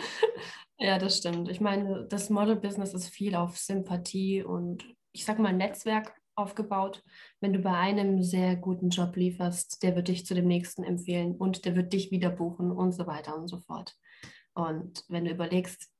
[0.79, 1.48] ja, das stimmt.
[1.48, 7.03] Ich meine, das Model-Business ist viel auf Sympathie und ich sag mal Netzwerk aufgebaut.
[7.40, 11.35] Wenn du bei einem sehr guten Job lieferst, der wird dich zu dem nächsten empfehlen
[11.37, 13.94] und der wird dich wieder buchen und so weiter und so fort.
[14.55, 15.90] Und wenn du überlegst,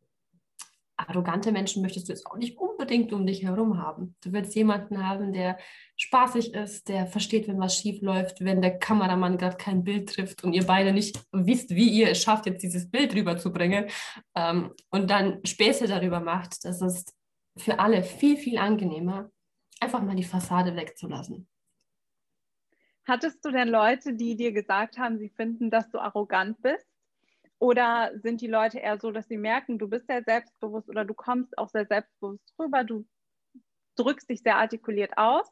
[0.99, 4.17] arrogante Menschen möchtest du jetzt auch nicht unbedingt um dich herum haben.
[4.23, 5.59] Du willst jemanden haben, der
[5.97, 10.43] spaßig ist, der versteht, wenn was schief läuft, wenn der Kameramann gerade kein Bild trifft
[10.45, 13.87] und ihr beide nicht wisst, wie ihr es schafft, jetzt dieses Bild rüberzubringen
[14.35, 16.65] ähm, und dann Späße darüber macht.
[16.65, 17.15] Das ist
[17.57, 19.31] für alle viel, viel angenehmer,
[19.81, 21.49] einfach mal die Fassade wegzulassen.
[23.07, 26.88] Hattest du denn Leute, die dir gesagt haben, sie finden, dass du arrogant bist?
[27.59, 31.15] Oder sind die Leute eher so, dass sie merken, du bist sehr selbstbewusst oder du
[31.15, 33.05] kommst auch sehr selbstbewusst rüber, du
[33.97, 35.47] drückst dich sehr artikuliert aus?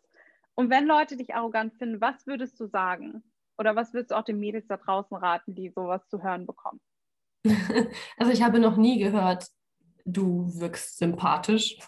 [0.55, 3.23] Und wenn Leute dich arrogant finden, was würdest du sagen?
[3.59, 6.81] Oder was würdest du auch den Mädels da draußen raten, die sowas zu hören bekommen?
[8.17, 9.49] Also ich habe noch nie gehört,
[10.05, 11.79] du wirkst sympathisch.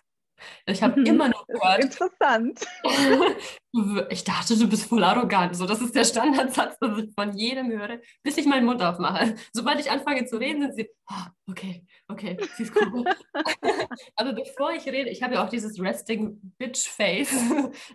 [0.66, 1.84] Ich habe immer noch gehört.
[1.84, 2.60] Interessant.
[4.10, 5.56] ich dachte, du bist voll arrogant.
[5.56, 9.34] So, das ist der Standardsatz, den ich von jedem höre, bis ich meinen Mund aufmache.
[9.52, 13.04] Sobald ich anfange zu reden, sind sie, oh, okay, okay, sie ist cool.
[14.16, 17.34] also bevor ich rede, ich habe ja auch dieses Resting Bitch Face.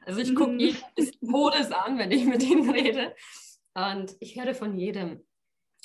[0.05, 0.59] Also ich gucke mhm.
[0.59, 3.15] jeden des Todes an, wenn ich mit ihnen rede.
[3.75, 5.23] Und ich höre von jedem,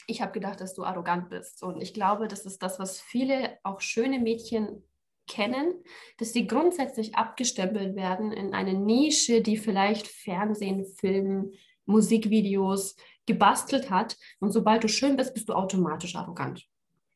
[0.06, 1.62] ich habe gedacht, dass du arrogant bist.
[1.62, 4.82] Und ich glaube, das ist das, was viele auch schöne Mädchen
[5.28, 5.74] kennen,
[6.16, 11.52] dass sie grundsätzlich abgestempelt werden in eine Nische, die vielleicht Fernsehen, Film,
[11.86, 14.16] Musikvideos gebastelt hat.
[14.40, 16.66] Und sobald du schön bist, bist du automatisch arrogant.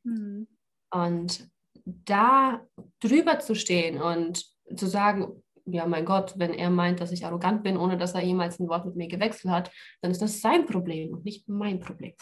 [0.05, 0.47] Mhm.
[0.91, 1.49] Und
[1.85, 2.67] da
[3.01, 4.45] drüber zu stehen und
[4.77, 8.23] zu sagen, ja, mein Gott, wenn er meint, dass ich arrogant bin, ohne dass er
[8.23, 9.71] jemals ein Wort mit mir gewechselt hat,
[10.01, 12.15] dann ist das sein Problem und nicht mein Problem.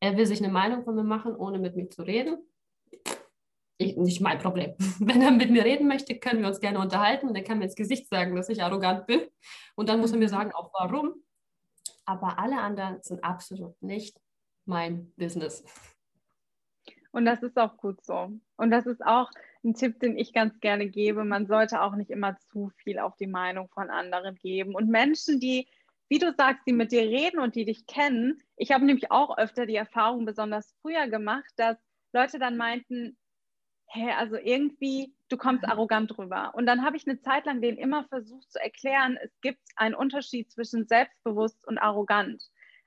[0.00, 2.38] Er will sich eine Meinung von mir machen, ohne mit mir zu reden
[3.96, 4.74] nicht mein Problem.
[4.98, 7.64] Wenn er mit mir reden möchte, können wir uns gerne unterhalten und er kann mir
[7.64, 9.22] ins Gesicht sagen, dass ich arrogant bin.
[9.74, 11.14] Und dann muss er mir sagen, auch warum.
[12.04, 14.20] Aber alle anderen sind absolut nicht
[14.64, 15.64] mein Business.
[17.12, 18.30] Und das ist auch gut so.
[18.56, 19.30] Und das ist auch
[19.64, 21.24] ein Tipp, den ich ganz gerne gebe.
[21.24, 24.74] Man sollte auch nicht immer zu viel auf die Meinung von anderen geben.
[24.74, 25.68] Und Menschen, die,
[26.08, 29.36] wie du sagst, die mit dir reden und die dich kennen, ich habe nämlich auch
[29.36, 31.76] öfter die Erfahrung besonders früher gemacht, dass
[32.12, 33.16] Leute dann meinten,
[33.92, 36.52] hä, also irgendwie, du kommst arrogant rüber.
[36.54, 39.94] Und dann habe ich eine Zeit lang denen immer versucht zu erklären, es gibt einen
[39.94, 42.42] Unterschied zwischen selbstbewusst und arrogant.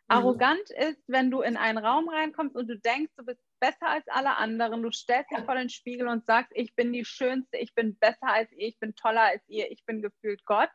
[0.08, 4.08] Arrogant ist, wenn du in einen Raum reinkommst und du denkst, du bist besser als
[4.08, 7.74] alle anderen, du stellst dich vor den Spiegel und sagst, ich bin die Schönste, ich
[7.74, 10.70] bin besser als ihr, ich bin toller als ihr, ich bin gefühlt Gott.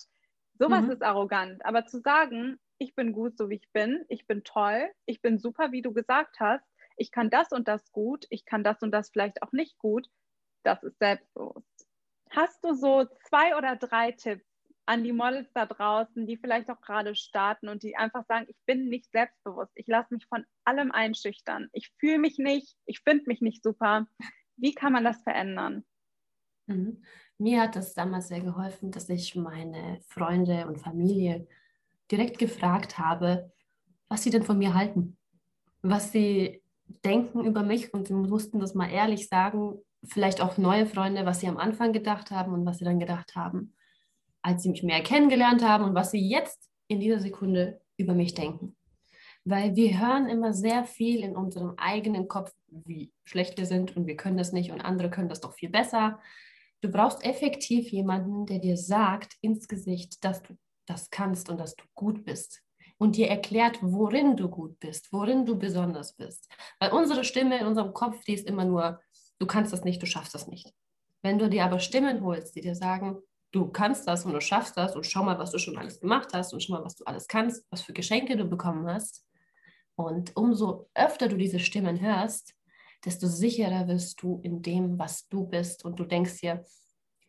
[0.58, 0.90] Sowas mhm.
[0.90, 1.64] ist arrogant.
[1.64, 5.38] Aber zu sagen, ich bin gut, so wie ich bin, ich bin toll, ich bin
[5.38, 6.64] super, wie du gesagt hast,
[6.96, 10.08] ich kann das und das gut, ich kann das und das vielleicht auch nicht gut,
[10.62, 11.66] das ist selbstbewusst.
[12.30, 14.44] Hast du so zwei oder drei Tipps
[14.86, 18.56] an die Models da draußen, die vielleicht auch gerade starten und die einfach sagen, ich
[18.66, 23.24] bin nicht selbstbewusst, ich lasse mich von allem einschüchtern, ich fühle mich nicht, ich finde
[23.26, 24.06] mich nicht super.
[24.56, 25.84] Wie kann man das verändern?
[26.66, 27.02] Mhm.
[27.38, 31.46] Mir hat das damals sehr geholfen, dass ich meine Freunde und Familie
[32.10, 33.52] direkt gefragt habe,
[34.08, 35.16] was sie denn von mir halten,
[35.82, 36.62] was sie
[37.04, 41.40] denken über mich und sie mussten das mal ehrlich sagen, vielleicht auch neue Freunde, was
[41.40, 43.74] sie am Anfang gedacht haben und was sie dann gedacht haben,
[44.42, 48.34] als sie mich mehr kennengelernt haben und was sie jetzt in dieser Sekunde über mich
[48.34, 48.76] denken.
[49.44, 54.06] Weil wir hören immer sehr viel in unserem eigenen Kopf, wie schlecht wir sind und
[54.06, 56.20] wir können das nicht und andere können das doch viel besser.
[56.82, 61.76] Du brauchst effektiv jemanden, der dir sagt ins Gesicht, dass du das kannst und dass
[61.76, 62.62] du gut bist
[62.98, 66.48] und dir erklärt, worin du gut bist, worin du besonders bist.
[66.78, 69.00] Weil unsere Stimme in unserem Kopf, die ist immer nur
[69.40, 70.72] du kannst das nicht, du schaffst das nicht.
[71.22, 73.18] Wenn du dir aber Stimmen holst, die dir sagen,
[73.50, 76.28] du kannst das und du schaffst das und schau mal, was du schon alles gemacht
[76.32, 79.26] hast und schau mal, was du alles kannst, was für Geschenke du bekommen hast.
[79.96, 82.54] Und umso öfter du diese Stimmen hörst,
[83.04, 85.84] desto sicherer wirst du in dem, was du bist.
[85.84, 86.64] Und du denkst dir,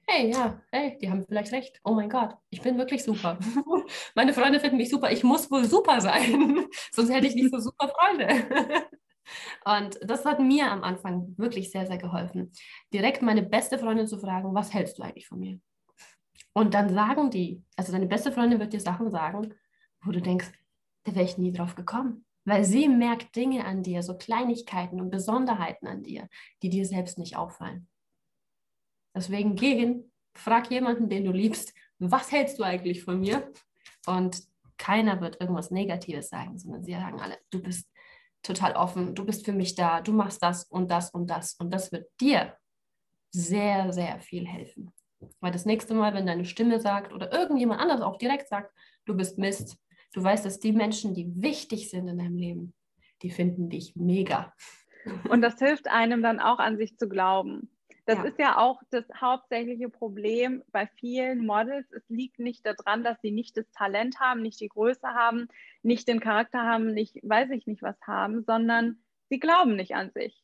[0.08, 1.80] hey, ja, hey, die haben vielleicht recht.
[1.84, 3.40] Oh mein Gott, ich bin wirklich super.
[4.16, 5.12] Meine Freunde finden mich super.
[5.12, 6.66] Ich muss wohl super sein.
[6.92, 8.28] Sonst hätte ich nicht so super Freunde.
[9.66, 12.52] Und das hat mir am Anfang wirklich sehr, sehr geholfen.
[12.94, 15.60] Direkt meine beste Freundin zu fragen, was hältst du eigentlich von mir?
[16.54, 19.54] Und dann sagen die, also deine beste Freundin wird dir Sachen sagen,
[20.04, 20.52] wo du denkst,
[21.04, 22.26] da wäre ich nie drauf gekommen.
[22.44, 26.28] Weil sie merkt Dinge an dir, so Kleinigkeiten und Besonderheiten an dir,
[26.64, 27.88] die dir selbst nicht auffallen.
[29.16, 33.52] Deswegen geh hin, Frag jemanden, den du liebst, was hältst du eigentlich von mir?
[34.08, 34.44] Und
[34.78, 37.91] keiner wird irgendwas Negatives sagen, sondern sie sagen alle, du bist
[38.44, 41.54] total offen, du bist für mich da, du machst das und das und das.
[41.56, 42.56] Und das wird dir
[43.32, 44.92] sehr, sehr viel helfen.
[45.40, 48.74] Weil das nächste Mal, wenn deine Stimme sagt oder irgendjemand anders auch direkt sagt,
[49.06, 49.78] du bist Mist,
[50.14, 52.74] du weißt, dass die Menschen, die wichtig sind in deinem Leben,
[53.22, 54.54] die finden dich mega.
[55.30, 57.71] Und das hilft einem dann auch an sich zu glauben.
[58.06, 58.24] Das ja.
[58.24, 61.92] ist ja auch das hauptsächliche Problem bei vielen Models.
[61.92, 65.48] Es liegt nicht daran, dass sie nicht das Talent haben, nicht die Größe haben,
[65.84, 70.12] nicht den Charakter haben, nicht weiß ich nicht was haben, sondern sie glauben nicht an
[70.12, 70.44] sich.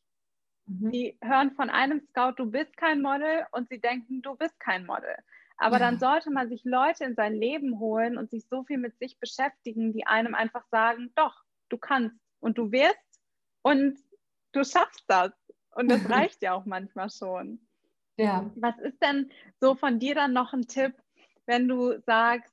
[0.68, 0.92] Mhm.
[0.92, 4.86] Sie hören von einem Scout, du bist kein Model und sie denken, du bist kein
[4.86, 5.16] Model.
[5.58, 5.80] Aber ja.
[5.80, 9.20] dann sollte man sich Leute in sein Leben holen und sich so viel mit sich
[9.20, 13.22] beschäftigen, die einem einfach sagen, doch, du kannst und du wirst
[13.64, 13.98] und
[14.52, 15.32] du schaffst das.
[15.78, 17.60] Und das reicht ja auch manchmal schon.
[18.18, 18.50] Ja.
[18.56, 20.94] Was ist denn so von dir dann noch ein Tipp,
[21.46, 22.52] wenn du sagst,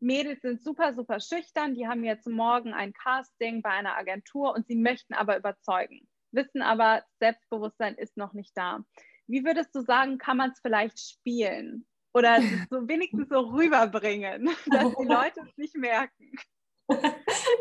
[0.00, 4.66] Mädels sind super, super schüchtern, die haben jetzt morgen ein Casting bei einer Agentur und
[4.68, 8.84] sie möchten aber überzeugen, wissen aber, Selbstbewusstsein ist noch nicht da.
[9.26, 11.86] Wie würdest du sagen, kann man es vielleicht spielen?
[12.12, 16.32] Oder so wenigstens so rüberbringen, dass die Leute es nicht merken?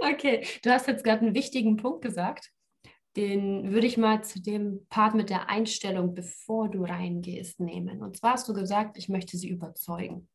[0.01, 2.51] Okay, du hast jetzt gerade einen wichtigen Punkt gesagt
[3.17, 8.03] den würde ich mal zu dem Part mit der Einstellung, bevor du reingehst, nehmen.
[8.03, 10.29] Und zwar hast du gesagt, ich möchte sie überzeugen.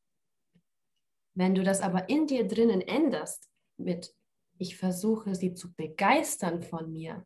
[1.34, 4.12] Wenn du das aber in dir drinnen änderst mit,
[4.58, 7.24] ich versuche sie zu begeistern von mir,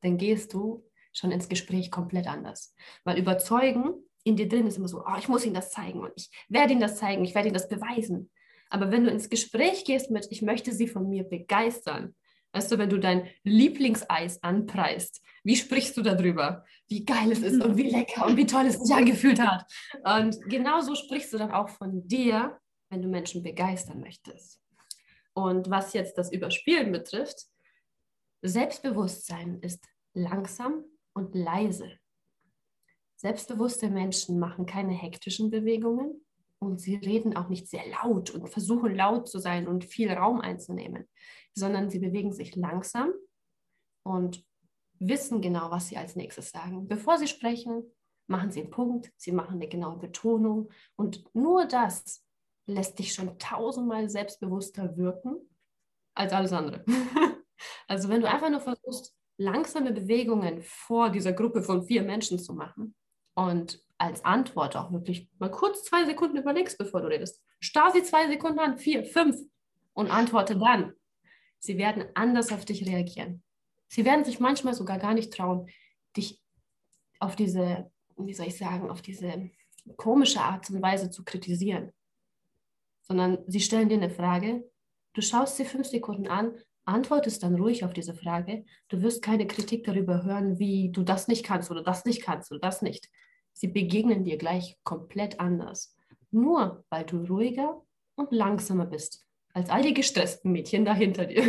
[0.00, 2.74] dann gehst du schon ins Gespräch komplett anders.
[3.02, 6.12] Weil überzeugen in dir drin ist immer so, oh, ich muss ihnen das zeigen und
[6.16, 8.30] ich werde ihnen das zeigen, ich werde ihnen das beweisen.
[8.70, 12.14] Aber wenn du ins Gespräch gehst mit, ich möchte sie von mir begeistern,
[12.54, 16.64] Weißt du, wenn du dein Lieblingseis anpreist, wie sprichst du darüber?
[16.86, 19.66] Wie geil es ist und wie lecker und wie toll es sich angefühlt hat.
[20.04, 22.56] Und genauso sprichst du dann auch von dir,
[22.90, 24.62] wenn du Menschen begeistern möchtest.
[25.32, 27.46] Und was jetzt das Überspielen betrifft,
[28.42, 31.98] Selbstbewusstsein ist langsam und leise.
[33.16, 36.23] Selbstbewusste Menschen machen keine hektischen Bewegungen
[36.64, 40.40] und sie reden auch nicht sehr laut und versuchen laut zu sein und viel Raum
[40.40, 41.06] einzunehmen
[41.54, 43.12] sondern sie bewegen sich langsam
[44.04, 44.44] und
[44.98, 46.88] wissen genau, was sie als nächstes sagen.
[46.88, 47.84] Bevor sie sprechen,
[48.26, 52.24] machen sie einen Punkt, sie machen eine genaue Betonung und nur das
[52.66, 55.36] lässt dich schon tausendmal selbstbewusster wirken
[56.16, 56.84] als alles andere.
[57.88, 62.54] also wenn du einfach nur versuchst, langsame Bewegungen vor dieser Gruppe von vier Menschen zu
[62.54, 62.94] machen
[63.36, 67.42] und als Antwort auch wirklich mal kurz zwei Sekunden überlegst, bevor du redest.
[67.60, 69.36] Starr sie zwei Sekunden an, vier, fünf
[69.92, 70.92] und antworte dann.
[71.58, 73.42] Sie werden anders auf dich reagieren.
[73.88, 75.68] Sie werden sich manchmal sogar gar nicht trauen,
[76.16, 76.42] dich
[77.20, 79.50] auf diese, wie soll ich sagen, auf diese
[79.96, 81.92] komische Art und Weise zu kritisieren.
[83.02, 84.68] Sondern sie stellen dir eine Frage,
[85.12, 88.64] du schaust sie fünf Sekunden an, antwortest dann ruhig auf diese Frage.
[88.88, 92.50] Du wirst keine Kritik darüber hören, wie du das nicht kannst oder das nicht kannst
[92.50, 93.08] oder das nicht.
[93.54, 95.96] Sie begegnen dir gleich komplett anders.
[96.30, 97.82] Nur weil du ruhiger
[98.16, 101.44] und langsamer bist als all die gestressten Mädchen dahinter dir.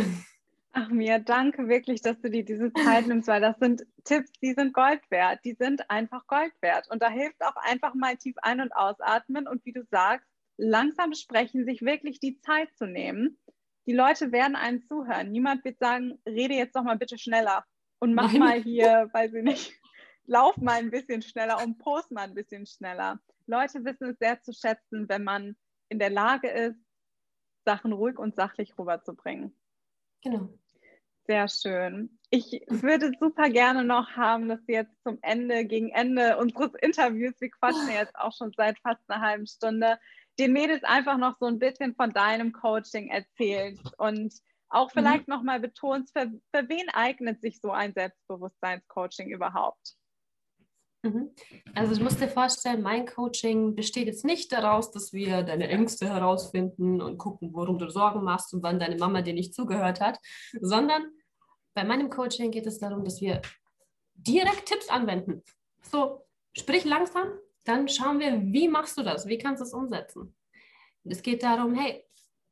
[0.72, 4.52] Ach mir, danke wirklich, dass du dir diese Zeit nimmst, weil das sind Tipps, die
[4.52, 5.40] sind Gold wert.
[5.44, 6.86] Die sind einfach Gold wert.
[6.90, 11.14] Und da hilft auch einfach mal tief ein- und ausatmen und wie du sagst, langsam
[11.14, 13.38] sprechen, sich wirklich die Zeit zu nehmen.
[13.86, 15.30] Die Leute werden einen zuhören.
[15.30, 17.64] Niemand wird sagen, rede jetzt doch mal bitte schneller
[17.98, 18.40] und mach Nein.
[18.40, 19.72] mal hier, weiß ich nicht,
[20.26, 23.20] lauf mal ein bisschen schneller und post mal ein bisschen schneller.
[23.46, 25.56] Leute wissen es sehr zu schätzen, wenn man
[25.88, 26.78] in der Lage ist,
[27.64, 29.56] Sachen ruhig und sachlich rüberzubringen.
[30.22, 30.48] Genau.
[31.26, 32.18] Sehr schön.
[32.30, 37.34] Ich würde super gerne noch haben, dass wir jetzt zum Ende, gegen Ende unseres Interviews,
[37.40, 39.98] wir quatschen jetzt auch schon seit fast einer halben Stunde,
[40.38, 44.34] den Mädels einfach noch so ein bisschen von deinem Coaching erzählst und
[44.68, 45.00] auch mhm.
[45.00, 45.34] vielleicht mhm.
[45.34, 49.96] nochmal betonst, für, für wen eignet sich so ein Selbstbewusstseinscoaching überhaupt?
[51.02, 51.30] Mhm.
[51.74, 56.08] Also du musst dir vorstellen, mein Coaching besteht jetzt nicht daraus, dass wir deine Ängste
[56.08, 60.18] herausfinden und gucken, worum du Sorgen machst und wann deine Mama dir nicht zugehört hat,
[60.60, 61.10] sondern
[61.74, 63.42] bei meinem Coaching geht es darum, dass wir
[64.14, 65.42] direkt Tipps anwenden.
[65.82, 67.28] So, sprich langsam,
[67.64, 70.34] dann schauen wir, wie machst du das, wie kannst du es umsetzen.
[71.04, 72.04] Es geht darum, hey,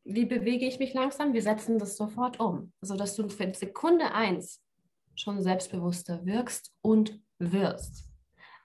[0.05, 1.32] wie bewege ich mich langsam?
[1.32, 4.62] Wir setzen das sofort um, sodass du für Sekunde eins
[5.16, 8.13] schon selbstbewusster wirkst und wirst.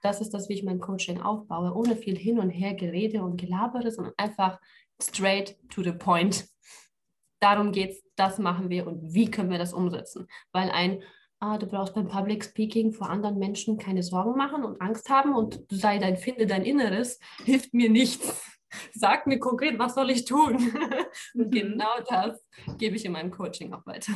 [0.02, 3.38] Das ist das, wie ich mein Coaching aufbaue, ohne viel hin und her Gerede und
[3.40, 4.60] Gelabere, sondern einfach
[5.02, 6.48] straight to the point.
[7.40, 10.28] Darum geht es, das machen wir und wie können wir das umsetzen?
[10.52, 11.02] Weil ein
[11.40, 15.34] ah, du brauchst beim Public Speaking vor anderen Menschen keine Sorgen machen und Angst haben
[15.34, 18.42] und sei dein, finde dein Inneres, hilft mir nichts.
[18.94, 20.56] Sag mir konkret, was soll ich tun?
[21.34, 21.52] und mhm.
[21.52, 22.46] genau das
[22.78, 24.14] gebe ich in meinem Coaching auch weiter.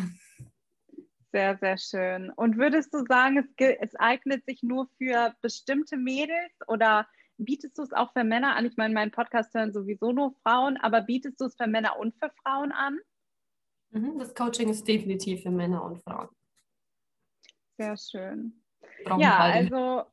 [1.34, 2.30] Sehr, sehr schön.
[2.30, 7.08] Und würdest du sagen, es, es eignet sich nur für bestimmte Mädels oder
[7.40, 8.68] bietest du es auch für Männer an?
[8.68, 12.14] Ich meine, meinen Podcast hören sowieso nur Frauen, aber bietest du es für Männer und
[12.20, 13.00] für Frauen an?
[13.90, 16.30] Mhm, das Coaching ist definitiv für Männer und Frauen.
[17.80, 18.62] Sehr schön.
[19.18, 20.04] ja, also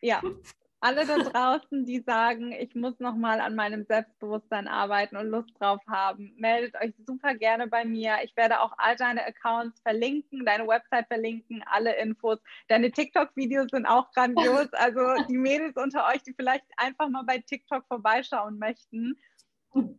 [0.00, 0.20] ja,
[0.80, 5.80] alle da draußen, die sagen, ich muss nochmal an meinem Selbstbewusstsein arbeiten und Lust drauf
[5.86, 8.16] haben, meldet euch super gerne bei mir.
[8.24, 12.38] Ich werde auch all deine Accounts verlinken, deine Website verlinken, alle Infos.
[12.68, 14.68] Deine TikTok-Videos sind auch grandios.
[14.80, 19.18] Also die Mädels unter euch, die vielleicht einfach mal bei TikTok vorbeischauen möchten.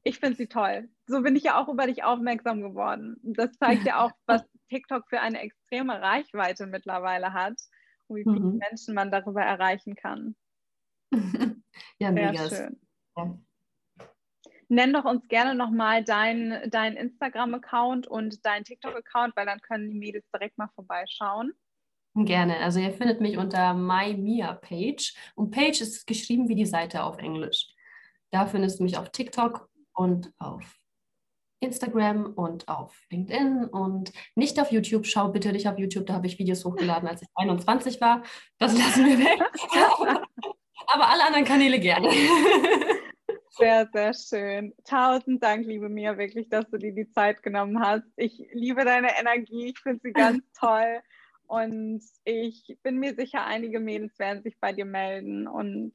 [0.03, 0.89] Ich finde sie toll.
[1.05, 3.17] So bin ich ja auch über dich aufmerksam geworden.
[3.21, 7.61] Das zeigt ja auch, was TikTok für eine extreme Reichweite mittlerweile hat
[8.07, 8.57] und wie viele mhm.
[8.57, 10.35] Menschen man darüber erreichen kann.
[11.99, 12.49] ja, mega.
[12.49, 12.79] schön.
[13.17, 13.37] Ja.
[14.69, 19.99] Nenn doch uns gerne nochmal deinen dein Instagram-Account und deinen TikTok-Account, weil dann können die
[19.99, 21.53] Mädels direkt mal vorbeischauen.
[22.15, 22.57] Gerne.
[22.57, 27.67] Also ihr findet mich unter MyMia-Page und Page ist geschrieben wie die Seite auf Englisch.
[28.31, 30.81] Da findest du mich auf TikTok und auf
[31.61, 35.05] Instagram und auf LinkedIn und nicht auf YouTube.
[35.05, 38.23] Schau bitte nicht auf YouTube, da habe ich Videos hochgeladen, als ich 21 war.
[38.57, 40.21] Das lassen wir weg.
[40.93, 42.09] Aber alle anderen Kanäle gerne.
[43.57, 44.73] Sehr, sehr schön.
[44.85, 48.05] Tausend Dank, liebe Mia, wirklich, dass du dir die Zeit genommen hast.
[48.15, 51.01] Ich liebe deine Energie, ich finde sie ganz toll.
[51.47, 55.47] Und ich bin mir sicher, einige Mädels werden sich bei dir melden.
[55.47, 55.93] Und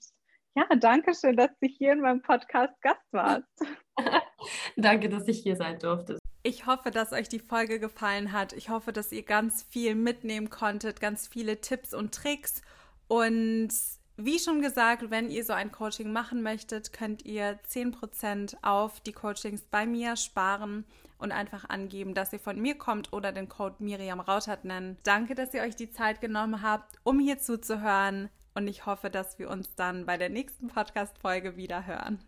[0.55, 3.49] ja, danke schön, dass du hier in meinem Podcast Gast warst.
[4.77, 6.19] danke, dass ich hier sein durfte.
[6.43, 8.53] Ich hoffe, dass euch die Folge gefallen hat.
[8.53, 12.61] Ich hoffe, dass ihr ganz viel mitnehmen konntet, ganz viele Tipps und Tricks.
[13.09, 13.73] Und
[14.17, 19.13] wie schon gesagt, wenn ihr so ein Coaching machen möchtet, könnt ihr 10% auf die
[19.13, 20.85] Coachings bei mir sparen
[21.19, 24.99] und einfach angeben, dass ihr von mir kommt oder den Code Miriam Rautert nennen.
[25.03, 29.39] Danke, dass ihr euch die Zeit genommen habt, um hier zuzuhören und ich hoffe, dass
[29.39, 32.19] wir uns dann bei der nächsten Podcast-Folge wieder hören.